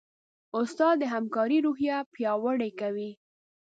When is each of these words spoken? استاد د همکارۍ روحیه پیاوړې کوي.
استاد 0.59 0.95
د 0.99 1.03
همکارۍ 1.13 1.57
روحیه 1.65 1.97
پیاوړې 2.13 2.69
کوي. 2.79 3.11